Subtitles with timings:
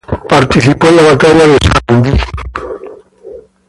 [0.27, 2.19] Participó en la batalla de Sarandí.